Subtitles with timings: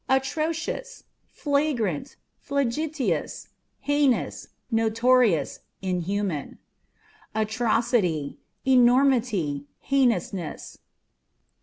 [0.09, 3.49] Atrocious â€" flagrant, flagitious,
[3.81, 6.57] heinous, notorious, inhuman.
[7.35, 10.79] Atrocity â€" enormity, heinousness.